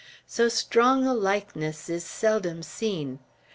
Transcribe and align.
So 0.25 0.49
strong 0.49 1.05
a 1.05 1.13
likeness 1.13 1.87
is 1.87 2.03
seldom 2.03 2.63
seen. 2.63 3.19